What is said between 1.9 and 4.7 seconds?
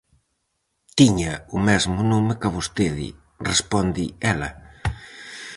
nome ca vostede -responde ela.